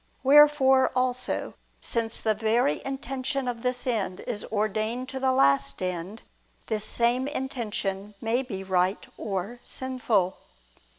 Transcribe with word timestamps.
Wherefore 0.23 0.91
also, 0.95 1.53
since 1.79 2.17
the 2.17 2.33
very 2.33 2.83
intention 2.83 3.47
of 3.47 3.61
this 3.61 3.85
end 3.85 4.21
is 4.21 4.43
ordained 4.45 5.09
to 5.09 5.19
the 5.19 5.31
last 5.31 5.79
end, 5.79 6.23
this 6.65 6.83
same 6.85 7.27
intention 7.27 8.15
may 8.19 8.41
be 8.41 8.63
right 8.63 9.05
or 9.15 9.59
sinful. 9.63 10.37